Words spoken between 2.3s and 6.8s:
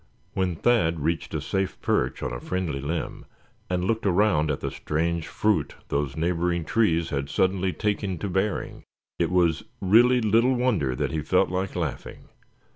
a friendly limb, and looked around at the strange fruit those neighboring